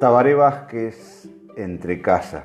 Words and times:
Tabaré 0.00 0.34
Vázquez 0.34 1.28
entre 1.56 2.00
casa. 2.00 2.44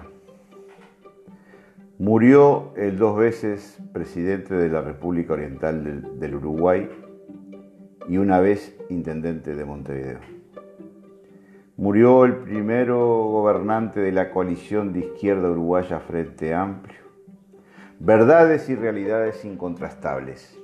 Murió 1.97 2.73
el 2.75 2.97
dos 2.97 3.17
veces 3.17 3.79
presidente 3.93 4.53
de 4.53 4.67
la 4.67 4.81
República 4.81 5.35
Oriental 5.35 5.81
del, 5.85 6.19
del, 6.19 6.35
Uruguay 6.35 6.89
y 8.10 8.17
una 8.17 8.41
vez 8.41 8.78
intendente 8.89 9.55
de 9.55 9.63
Montevideo. 9.63 10.19
Murió 11.78 12.26
el 12.26 12.35
primero 12.39 12.97
gobernante 13.29 14.01
de 14.01 14.12
la 14.12 14.31
coalición 14.31 14.92
de 14.92 14.99
izquierda 14.99 15.49
uruguaya 15.49 16.02
Frente 16.02 16.53
Amplio. 16.53 16.99
Verdades 17.99 18.67
y 18.67 18.76
realidades 18.76 19.45
incontrastables. 19.45 20.59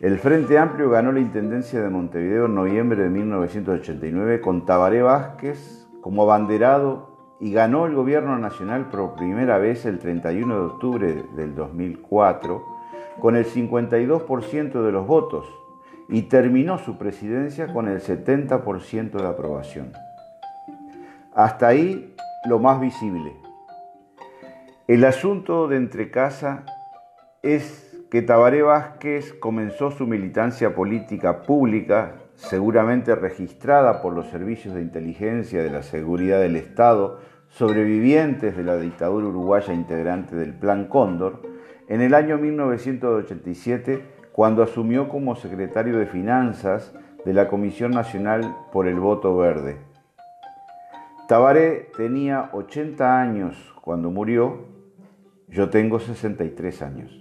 El 0.00 0.18
Frente 0.18 0.58
Amplio 0.58 0.90
ganó 0.90 1.12
la 1.12 1.20
Intendencia 1.20 1.80
de 1.80 1.88
Montevideo 1.88 2.44
en 2.44 2.56
noviembre 2.56 3.04
de 3.04 3.08
1989 3.08 4.42
con 4.42 4.66
Tabaré 4.66 5.00
Vázquez 5.00 5.80
como 6.00 6.22
abanderado 6.22 7.10
y 7.40 7.52
ganó 7.52 7.86
el 7.86 7.94
gobierno 7.94 8.38
nacional 8.38 8.88
por 8.90 9.14
primera 9.14 9.58
vez 9.58 9.86
el 9.86 9.98
31 9.98 10.54
de 10.54 10.66
octubre 10.66 11.24
del 11.34 11.54
2004 11.54 12.64
con 13.20 13.36
el 13.36 13.46
52% 13.46 14.82
de 14.82 14.92
los 14.92 15.06
votos 15.06 15.46
y 16.08 16.22
terminó 16.22 16.78
su 16.78 16.98
presidencia 16.98 17.72
con 17.72 17.88
el 17.88 18.00
70% 18.00 19.10
de 19.12 19.26
aprobación. 19.26 19.92
Hasta 21.34 21.68
ahí 21.68 22.14
lo 22.48 22.58
más 22.58 22.80
visible. 22.80 23.32
El 24.88 25.04
asunto 25.04 25.68
de 25.68 25.76
Entrecasa 25.76 26.64
es 27.42 27.96
que 28.10 28.22
Tabaré 28.22 28.62
Vázquez 28.62 29.32
comenzó 29.34 29.92
su 29.92 30.06
militancia 30.06 30.74
política 30.74 31.42
pública 31.42 32.16
seguramente 32.40 33.14
registrada 33.14 34.00
por 34.00 34.14
los 34.14 34.26
servicios 34.28 34.74
de 34.74 34.80
inteligencia 34.80 35.62
de 35.62 35.70
la 35.70 35.82
seguridad 35.82 36.40
del 36.40 36.56
Estado, 36.56 37.20
sobrevivientes 37.48 38.56
de 38.56 38.64
la 38.64 38.76
dictadura 38.78 39.26
uruguaya 39.26 39.74
integrante 39.74 40.34
del 40.36 40.54
Plan 40.54 40.86
Cóndor, 40.86 41.42
en 41.88 42.00
el 42.00 42.14
año 42.14 42.38
1987, 42.38 44.02
cuando 44.32 44.62
asumió 44.62 45.08
como 45.08 45.36
secretario 45.36 45.98
de 45.98 46.06
Finanzas 46.06 46.94
de 47.24 47.34
la 47.34 47.48
Comisión 47.48 47.90
Nacional 47.90 48.56
por 48.72 48.86
el 48.86 48.98
Voto 48.98 49.36
Verde. 49.36 49.76
Tabaré 51.28 51.90
tenía 51.96 52.48
80 52.52 53.20
años 53.20 53.74
cuando 53.82 54.10
murió, 54.10 54.64
yo 55.48 55.68
tengo 55.68 56.00
63 56.00 56.82
años. 56.82 57.19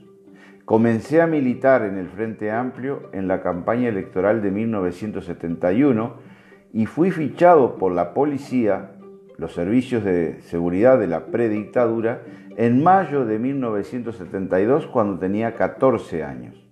Comencé 0.70 1.20
a 1.20 1.26
militar 1.26 1.82
en 1.82 1.98
el 1.98 2.10
Frente 2.10 2.52
Amplio 2.52 3.10
en 3.12 3.28
la 3.28 3.42
campaña 3.42 3.90
electoral 3.90 4.44
de 4.44 4.52
1971 4.52 6.14
y 6.74 6.86
fui 6.86 7.10
fichado 7.10 7.78
por 7.78 7.92
la 7.92 8.14
policía, 8.14 8.92
los 9.38 9.52
servicios 9.54 10.04
de 10.04 10.44
seguridad 10.44 11.00
de 11.00 11.08
la 11.08 11.26
predictadura, 11.26 12.22
en 12.56 12.84
mayo 12.84 13.26
de 13.26 13.40
1972 13.40 14.86
cuando 14.86 15.18
tenía 15.18 15.56
14 15.56 16.24
años. 16.24 16.70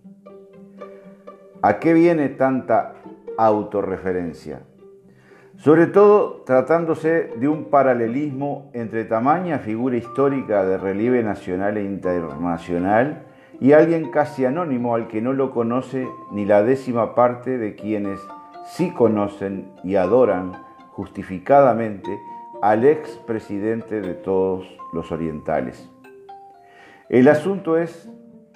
¿A 1.63 1.79
qué 1.79 1.95
viene 1.95 2.29
tanta 2.29 2.93
autorreferencia? 3.35 4.61
Sobre 5.55 5.87
todo 5.87 6.43
tratándose 6.45 7.31
de 7.35 7.47
un 7.47 7.71
paralelismo 7.71 8.69
entre 8.75 9.05
tamaña 9.05 9.57
figura 9.57 9.97
histórica 9.97 10.63
de 10.65 10.77
relieve 10.77 11.23
nacional 11.23 11.77
e 11.77 11.83
internacional 11.83 13.23
y 13.59 13.73
alguien 13.73 14.11
casi 14.11 14.45
anónimo 14.45 14.95
al 14.95 15.07
que 15.07 15.21
no 15.21 15.33
lo 15.33 15.51
conoce 15.51 16.07
ni 16.31 16.45
la 16.45 16.63
décima 16.63 17.15
parte 17.15 17.57
de 17.57 17.75
quienes 17.75 18.19
sí 18.65 18.91
conocen 18.91 19.71
y 19.83 19.95
adoran 19.95 20.53
justificadamente 20.91 22.19
al 22.61 22.85
ex 22.85 23.17
presidente 23.25 24.01
de 24.01 24.13
todos 24.13 24.67
los 24.93 25.11
orientales. 25.11 25.89
El 27.09 27.27
asunto 27.27 27.77
es 27.77 28.09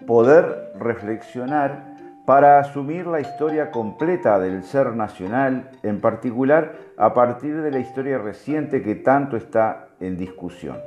poder 0.05 0.73
reflexionar 0.79 1.91
para 2.25 2.59
asumir 2.59 3.07
la 3.07 3.19
historia 3.19 3.71
completa 3.71 4.39
del 4.39 4.63
ser 4.63 4.95
nacional, 4.95 5.71
en 5.83 6.01
particular 6.01 6.75
a 6.97 7.13
partir 7.13 7.61
de 7.61 7.71
la 7.71 7.79
historia 7.79 8.17
reciente 8.17 8.81
que 8.81 8.95
tanto 8.95 9.37
está 9.37 9.87
en 9.99 10.17
discusión. 10.17 10.77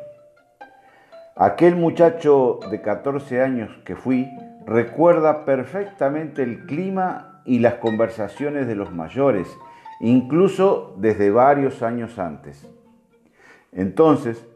Aquel 1.36 1.74
muchacho 1.74 2.60
de 2.70 2.80
14 2.80 3.42
años 3.42 3.68
que 3.84 3.96
fui 3.96 4.30
recuerda 4.66 5.44
perfectamente 5.44 6.44
el 6.44 6.64
clima 6.64 7.42
y 7.44 7.58
las 7.58 7.74
conversaciones 7.74 8.68
de 8.68 8.76
los 8.76 8.92
mayores, 8.92 9.48
incluso 9.98 10.94
desde 10.98 11.32
varios 11.32 11.82
años 11.82 12.20
antes. 12.20 12.68
Entonces, 13.72 14.46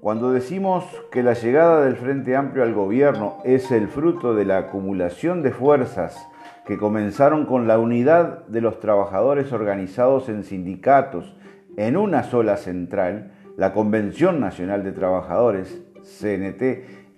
cuando 0.00 0.30
decimos 0.30 0.84
que 1.10 1.24
la 1.24 1.32
llegada 1.32 1.84
del 1.84 1.96
Frente 1.96 2.36
Amplio 2.36 2.62
al 2.62 2.72
gobierno 2.72 3.38
es 3.42 3.72
el 3.72 3.88
fruto 3.88 4.36
de 4.36 4.44
la 4.44 4.58
acumulación 4.58 5.42
de 5.42 5.50
fuerzas 5.50 6.28
que 6.64 6.78
comenzaron 6.78 7.46
con 7.46 7.66
la 7.66 7.80
unidad 7.80 8.46
de 8.46 8.60
los 8.60 8.78
trabajadores 8.78 9.52
organizados 9.52 10.28
en 10.28 10.44
sindicatos 10.44 11.34
en 11.76 11.96
una 11.96 12.22
sola 12.22 12.56
central, 12.56 13.32
la 13.56 13.72
Convención 13.72 14.38
Nacional 14.38 14.84
de 14.84 14.92
Trabajadores, 14.92 15.82
CNT 16.08 16.62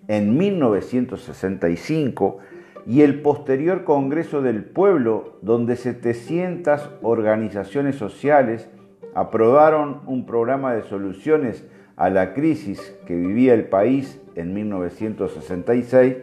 en 0.08 0.36
1965 0.36 2.40
y 2.86 3.02
el 3.02 3.20
posterior 3.20 3.84
Congreso 3.84 4.42
del 4.42 4.64
Pueblo, 4.64 5.38
donde 5.42 5.76
700 5.76 6.90
organizaciones 7.02 7.96
sociales 7.96 8.68
aprobaron 9.14 10.00
un 10.06 10.26
programa 10.26 10.74
de 10.74 10.82
soluciones 10.82 11.66
a 11.96 12.10
la 12.10 12.32
crisis 12.32 12.96
que 13.06 13.14
vivía 13.14 13.54
el 13.54 13.66
país 13.66 14.20
en 14.34 14.54
1966, 14.54 16.16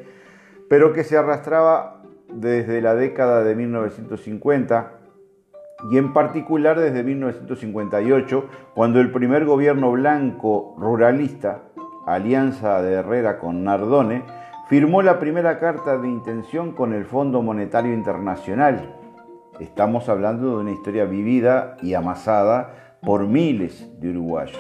pero 0.70 0.94
que 0.94 1.04
se 1.04 1.18
arrastraba 1.18 2.04
desde 2.34 2.82
la 2.82 2.96
década 2.96 3.44
de 3.44 3.56
1950 3.56 4.94
y 5.92 5.98
en 5.98 6.12
particular 6.12 6.80
desde 6.80 7.04
1958, 7.04 8.50
cuando 8.74 9.00
el 9.00 9.12
primer 9.12 9.46
gobierno 9.46 9.92
blanco 9.92 10.76
ruralista 10.80 11.67
alianza 12.08 12.82
de 12.82 12.94
Herrera 12.94 13.38
con 13.38 13.64
Nardone, 13.66 14.24
firmó 14.70 15.02
la 15.02 15.20
primera 15.20 15.60
carta 15.60 15.98
de 15.98 16.08
intención 16.08 16.72
con 16.72 16.94
el 16.94 17.06
Fondo 17.06 17.42
Monetario 17.42 17.94
Internacional. 17.94 18.96
Estamos 19.60 20.08
hablando 20.08 20.50
de 20.50 20.62
una 20.62 20.72
historia 20.72 21.06
vivida 21.06 21.76
y 21.82 21.94
amasada 21.94 22.98
por 23.02 23.28
miles 23.28 23.92
de 24.00 24.10
uruguayos. 24.10 24.60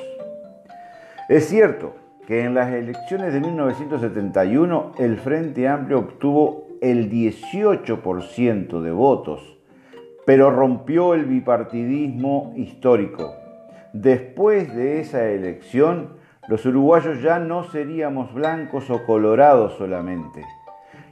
Es 1.30 1.48
cierto 1.48 1.96
que 2.28 2.44
en 2.44 2.54
las 2.54 2.72
elecciones 2.74 3.32
de 3.32 3.40
1971 3.40 4.92
el 4.98 5.18
Frente 5.18 5.70
Amplio 5.70 6.00
obtuvo 6.00 6.68
el 6.82 7.10
18% 7.10 8.82
de 8.82 8.92
votos, 8.92 9.58
pero 10.26 10.52
rompió 10.52 11.14
el 11.14 11.26
bipartidismo 11.26 12.52
histórico. 12.58 13.34
Después 13.94 14.76
de 14.76 15.00
esa 15.00 15.30
elección, 15.30 16.17
los 16.48 16.66
uruguayos 16.66 17.22
ya 17.22 17.38
no 17.40 17.66
seríamos 17.66 18.34
blancos 18.34 18.90
o 18.90 19.06
colorados 19.06 19.74
solamente. 19.74 20.46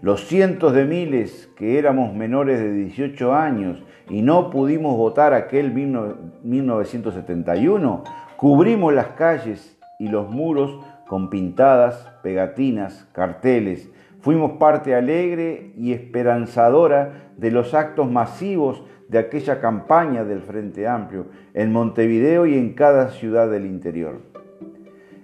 Los 0.01 0.25
cientos 0.27 0.73
de 0.73 0.85
miles 0.85 1.51
que 1.57 1.77
éramos 1.77 2.13
menores 2.13 2.59
de 2.59 2.71
18 2.71 3.33
años 3.33 3.83
y 4.09 4.21
no 4.21 4.49
pudimos 4.49 4.95
votar 4.95 5.33
aquel 5.33 5.73
1971, 5.73 8.03
cubrimos 8.37 8.93
las 8.93 9.07
calles 9.07 9.77
y 9.99 10.07
los 10.07 10.29
muros 10.29 10.79
con 11.07 11.29
pintadas, 11.29 12.09
pegatinas, 12.23 13.05
carteles. 13.11 13.91
Fuimos 14.21 14.53
parte 14.53 14.95
alegre 14.95 15.73
y 15.77 15.91
esperanzadora 15.91 17.33
de 17.35 17.51
los 17.51 17.73
actos 17.73 18.09
masivos 18.09 18.85
de 19.09 19.19
aquella 19.19 19.59
campaña 19.59 20.23
del 20.23 20.39
Frente 20.41 20.87
Amplio 20.87 21.25
en 21.53 21.73
Montevideo 21.73 22.45
y 22.45 22.57
en 22.57 22.71
cada 22.73 23.09
ciudad 23.09 23.51
del 23.51 23.65
interior 23.65 24.34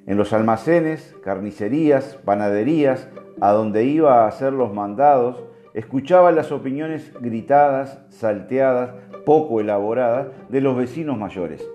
en 0.07 0.17
los 0.17 0.33
almacenes, 0.33 1.15
carnicerías, 1.23 2.19
panaderías, 2.25 3.07
a 3.39 3.51
donde 3.51 3.85
iba 3.85 4.23
a 4.23 4.27
hacer 4.27 4.53
los 4.53 4.73
mandados, 4.73 5.43
escuchaba 5.73 6.31
las 6.31 6.51
opiniones 6.51 7.13
gritadas, 7.21 7.99
salteadas, 8.09 8.91
poco 9.25 9.61
elaboradas 9.61 10.27
de 10.49 10.61
los 10.61 10.75
vecinos 10.75 11.17
mayores. 11.17 11.65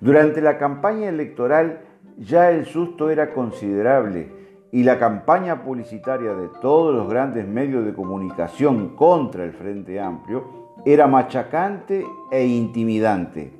Durante 0.00 0.40
la 0.40 0.58
campaña 0.58 1.08
electoral 1.08 1.80
ya 2.16 2.50
el 2.50 2.66
susto 2.66 3.10
era 3.10 3.32
considerable 3.32 4.32
y 4.70 4.82
la 4.82 4.98
campaña 4.98 5.62
publicitaria 5.62 6.34
de 6.34 6.48
todos 6.60 6.94
los 6.94 7.08
grandes 7.08 7.46
medios 7.46 7.84
de 7.84 7.94
comunicación 7.94 8.96
contra 8.96 9.44
el 9.44 9.52
Frente 9.52 10.00
Amplio 10.00 10.68
era 10.84 11.06
machacante 11.06 12.06
e 12.30 12.46
intimidante. 12.46 13.57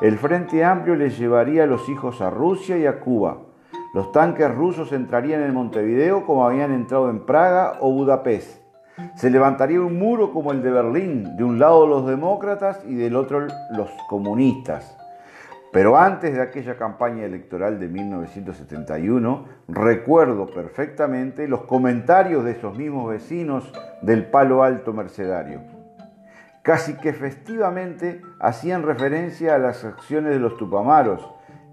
El 0.00 0.16
Frente 0.16 0.62
Amplio 0.62 0.94
les 0.94 1.18
llevaría 1.18 1.64
a 1.64 1.66
los 1.66 1.88
hijos 1.88 2.20
a 2.20 2.30
Rusia 2.30 2.78
y 2.78 2.86
a 2.86 3.00
Cuba. 3.00 3.38
Los 3.94 4.12
tanques 4.12 4.48
rusos 4.54 4.92
entrarían 4.92 5.42
en 5.42 5.52
Montevideo 5.52 6.24
como 6.24 6.46
habían 6.46 6.70
entrado 6.70 7.10
en 7.10 7.26
Praga 7.26 7.78
o 7.80 7.90
Budapest. 7.90 8.62
Se 9.16 9.28
levantaría 9.28 9.80
un 9.80 9.98
muro 9.98 10.32
como 10.32 10.52
el 10.52 10.62
de 10.62 10.70
Berlín, 10.70 11.36
de 11.36 11.42
un 11.42 11.58
lado 11.58 11.88
los 11.88 12.06
demócratas 12.06 12.80
y 12.86 12.94
del 12.94 13.16
otro 13.16 13.48
los 13.72 13.90
comunistas. 14.08 14.96
Pero 15.72 15.98
antes 15.98 16.32
de 16.32 16.42
aquella 16.42 16.76
campaña 16.76 17.24
electoral 17.24 17.80
de 17.80 17.88
1971, 17.88 19.46
recuerdo 19.66 20.46
perfectamente 20.46 21.48
los 21.48 21.62
comentarios 21.62 22.44
de 22.44 22.52
esos 22.52 22.78
mismos 22.78 23.10
vecinos 23.10 23.72
del 24.00 24.26
Palo 24.26 24.62
Alto 24.62 24.92
Mercedario. 24.92 25.77
Casi 26.68 26.98
que 26.98 27.14
festivamente 27.14 28.20
hacían 28.40 28.82
referencia 28.82 29.54
a 29.54 29.58
las 29.58 29.86
acciones 29.86 30.32
de 30.32 30.38
los 30.38 30.58
Tupamaros. 30.58 31.26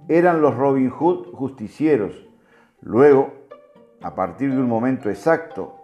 Eran 0.07 0.39
los 0.39 0.55
Robin 0.55 0.89
Hood 0.89 1.33
justicieros. 1.33 2.13
Luego, 2.79 3.33
a 4.01 4.15
partir 4.15 4.53
de 4.53 4.57
un 4.61 4.69
momento 4.69 5.09
exacto, 5.09 5.75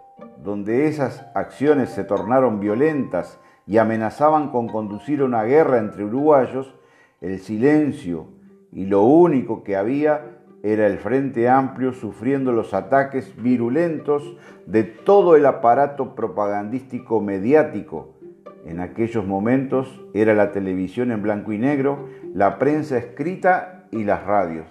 donde 0.42 0.86
esas 0.88 1.26
acciones 1.34 1.90
se 1.90 2.04
tornaron 2.04 2.58
violentas 2.58 3.38
y 3.66 3.76
amenazaban 3.76 4.48
con 4.48 4.66
conducir 4.66 5.20
a 5.20 5.26
una 5.26 5.42
guerra 5.42 5.76
entre 5.76 6.06
uruguayos, 6.06 6.74
el 7.20 7.38
silencio 7.40 8.28
y 8.72 8.86
lo 8.86 9.02
único 9.02 9.62
que 9.62 9.76
había 9.76 10.38
era 10.62 10.86
el 10.86 10.96
Frente 10.96 11.50
Amplio 11.50 11.92
sufriendo 11.92 12.50
los 12.50 12.72
ataques 12.72 13.36
virulentos 13.36 14.38
de 14.64 14.84
todo 14.84 15.36
el 15.36 15.44
aparato 15.44 16.14
propagandístico 16.14 17.20
mediático. 17.20 18.21
En 18.64 18.80
aquellos 18.80 19.26
momentos 19.26 20.00
era 20.14 20.34
la 20.34 20.52
televisión 20.52 21.10
en 21.10 21.22
blanco 21.22 21.52
y 21.52 21.58
negro, 21.58 22.08
la 22.34 22.58
prensa 22.58 22.96
escrita 22.96 23.86
y 23.90 24.04
las 24.04 24.24
radios. 24.24 24.66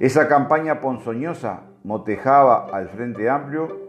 Esa 0.00 0.26
campaña 0.26 0.80
ponzoñosa 0.80 1.60
motejaba 1.84 2.66
al 2.72 2.88
Frente 2.88 3.28
Amplio 3.28 3.88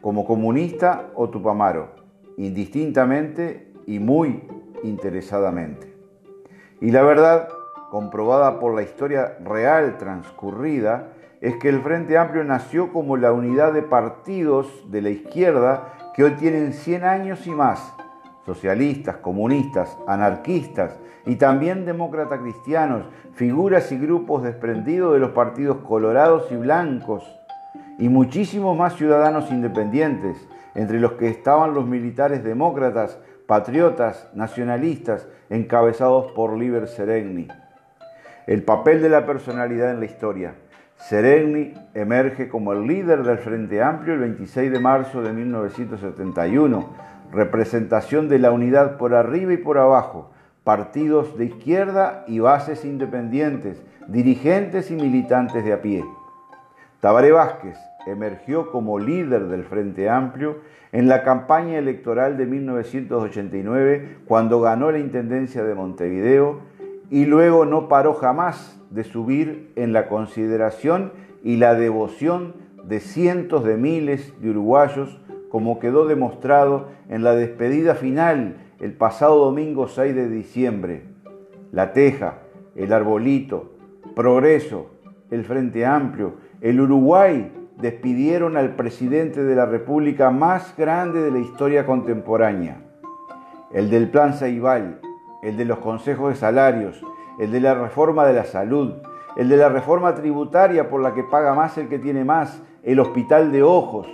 como 0.00 0.24
comunista 0.24 1.10
o 1.14 1.28
tupamaro, 1.28 1.90
indistintamente 2.36 3.72
y 3.86 3.98
muy 3.98 4.42
interesadamente. 4.82 5.94
Y 6.80 6.90
la 6.92 7.02
verdad, 7.02 7.48
comprobada 7.90 8.58
por 8.58 8.74
la 8.74 8.82
historia 8.82 9.36
real 9.44 9.98
transcurrida, 9.98 11.12
es 11.40 11.56
que 11.56 11.68
el 11.68 11.80
Frente 11.80 12.16
Amplio 12.16 12.44
nació 12.44 12.92
como 12.92 13.16
la 13.16 13.32
unidad 13.32 13.72
de 13.72 13.82
partidos 13.82 14.90
de 14.90 15.02
la 15.02 15.10
izquierda 15.10 15.92
que 16.14 16.24
hoy 16.24 16.32
tienen 16.32 16.72
100 16.72 17.04
años 17.04 17.46
y 17.46 17.50
más, 17.50 17.94
socialistas, 18.46 19.16
comunistas, 19.16 19.96
anarquistas 20.06 20.98
y 21.26 21.36
también 21.36 21.84
demócratas 21.84 22.40
cristianos, 22.40 23.04
figuras 23.34 23.92
y 23.92 23.98
grupos 23.98 24.42
desprendidos 24.42 25.12
de 25.12 25.20
los 25.20 25.30
partidos 25.30 25.78
colorados 25.78 26.50
y 26.50 26.56
blancos, 26.56 27.24
y 27.98 28.08
muchísimos 28.08 28.76
más 28.76 28.96
ciudadanos 28.96 29.50
independientes, 29.50 30.48
entre 30.74 31.00
los 31.00 31.12
que 31.12 31.28
estaban 31.28 31.74
los 31.74 31.86
militares 31.86 32.42
demócratas, 32.42 33.18
patriotas, 33.46 34.28
nacionalistas, 34.34 35.26
encabezados 35.50 36.32
por 36.32 36.56
Liber 36.56 36.88
Seregni. 36.88 37.48
El 38.46 38.62
papel 38.62 39.02
de 39.02 39.08
la 39.08 39.26
personalidad 39.26 39.90
en 39.90 40.00
la 40.00 40.06
historia. 40.06 40.54
Seregni 40.96 41.74
emerge 41.94 42.48
como 42.48 42.72
el 42.72 42.86
líder 42.86 43.22
del 43.22 43.38
Frente 43.38 43.82
Amplio 43.82 44.14
el 44.14 44.20
26 44.20 44.70
de 44.70 44.80
marzo 44.80 45.22
de 45.22 45.32
1971, 45.32 47.09
representación 47.32 48.28
de 48.28 48.38
la 48.38 48.50
unidad 48.50 48.96
por 48.96 49.14
arriba 49.14 49.52
y 49.52 49.58
por 49.58 49.78
abajo, 49.78 50.30
partidos 50.64 51.36
de 51.38 51.46
izquierda 51.46 52.24
y 52.26 52.40
bases 52.40 52.84
independientes, 52.84 53.82
dirigentes 54.08 54.90
y 54.90 54.94
militantes 54.94 55.64
de 55.64 55.72
a 55.72 55.82
pie. 55.82 56.04
Tabaré 57.00 57.32
Vázquez, 57.32 57.78
emergió 58.06 58.70
como 58.70 58.98
líder 58.98 59.48
del 59.48 59.64
Frente 59.64 60.08
Amplio 60.08 60.58
en 60.92 61.08
la 61.08 61.22
campaña 61.22 61.78
electoral 61.78 62.36
de 62.36 62.46
1989 62.46 64.18
cuando 64.26 64.60
ganó 64.60 64.90
la 64.90 64.98
Intendencia 64.98 65.62
de 65.62 65.74
Montevideo 65.74 66.60
y 67.10 67.26
luego 67.26 67.64
no 67.64 67.88
paró 67.88 68.14
jamás 68.14 68.80
de 68.90 69.04
subir 69.04 69.72
en 69.76 69.92
la 69.92 70.08
consideración 70.08 71.12
y 71.42 71.56
la 71.56 71.74
devoción 71.74 72.54
de 72.84 73.00
cientos 73.00 73.64
de 73.64 73.76
miles 73.76 74.32
de 74.40 74.50
uruguayos 74.50 75.20
como 75.50 75.78
quedó 75.80 76.06
demostrado 76.06 76.88
en 77.08 77.22
la 77.22 77.34
despedida 77.34 77.94
final 77.94 78.56
el 78.80 78.94
pasado 78.94 79.44
domingo 79.44 79.88
6 79.88 80.14
de 80.14 80.28
diciembre. 80.28 81.04
La 81.72 81.92
Teja, 81.92 82.38
el 82.74 82.92
Arbolito, 82.92 83.72
Progreso, 84.14 84.90
el 85.30 85.44
Frente 85.44 85.84
Amplio, 85.84 86.34
el 86.60 86.80
Uruguay 86.80 87.52
despidieron 87.78 88.56
al 88.56 88.76
presidente 88.76 89.42
de 89.42 89.54
la 89.54 89.66
República 89.66 90.30
más 90.30 90.74
grande 90.76 91.20
de 91.20 91.30
la 91.30 91.38
historia 91.38 91.84
contemporánea, 91.84 92.82
el 93.72 93.90
del 93.90 94.10
Plan 94.10 94.34
Ceibal, 94.34 95.00
el 95.42 95.56
de 95.56 95.64
los 95.64 95.78
consejos 95.78 96.30
de 96.30 96.36
salarios, 96.36 97.02
el 97.38 97.50
de 97.50 97.60
la 97.60 97.74
reforma 97.74 98.26
de 98.26 98.34
la 98.34 98.44
salud, 98.44 98.94
el 99.36 99.48
de 99.48 99.56
la 99.56 99.68
reforma 99.68 100.14
tributaria 100.14 100.88
por 100.88 101.00
la 101.00 101.14
que 101.14 101.24
paga 101.24 101.54
más 101.54 101.78
el 101.78 101.88
que 101.88 101.98
tiene 101.98 102.24
más, 102.24 102.62
el 102.82 103.00
hospital 103.00 103.52
de 103.52 103.62
ojos, 103.62 104.06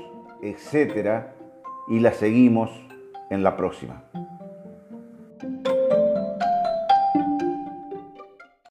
etc. 0.42 1.26
Y 1.88 2.00
la 2.00 2.12
seguimos 2.12 2.70
en 3.30 3.42
la 3.42 3.56
próxima. 3.56 4.04